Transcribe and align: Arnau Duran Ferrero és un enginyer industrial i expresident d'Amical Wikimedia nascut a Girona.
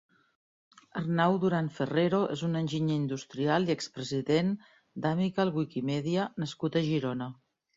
Arnau 1.01 1.35
Duran 1.43 1.67
Ferrero 1.75 2.21
és 2.37 2.41
un 2.47 2.61
enginyer 2.61 2.97
industrial 3.01 3.69
i 3.69 3.75
expresident 3.75 4.51
d'Amical 5.05 5.55
Wikimedia 5.59 6.27
nascut 6.47 6.83
a 6.83 6.85
Girona. 6.91 7.31